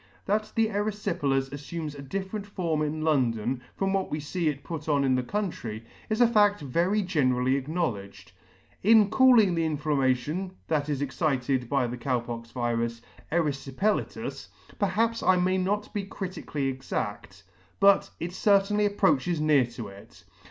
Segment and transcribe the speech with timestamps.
[0.25, 4.63] That the eryfi pelas affumes a different form in London from what we fee it
[4.63, 8.31] put on in the country, is a fadt very generally acknowledged.
[8.81, 14.47] In calling the inflammation, that is excited by the Cow pox virus, eryfipelatous,
[14.79, 17.43] perhaps I may not be critically exadt,
[17.79, 20.23] but it certainly approaches near to it.